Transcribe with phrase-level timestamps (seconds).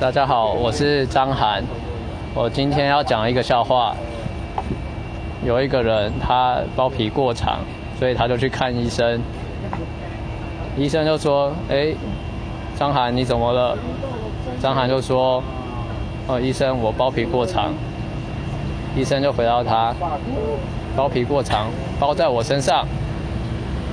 [0.00, 1.62] 大家好，我是张涵。
[2.34, 3.94] 我今天要讲一个笑话。
[5.44, 7.60] 有一个人他包皮过长，
[7.96, 9.20] 所以他就去看医生。
[10.76, 11.94] 医生就说：“哎，
[12.76, 13.78] 张涵你怎么了？”
[14.60, 15.40] 张涵就说
[16.26, 17.72] ：“哦，医生我包皮过长。”
[18.96, 19.94] 医生就回答他
[20.96, 21.68] ：“包皮过长
[22.00, 22.84] 包在我身上。”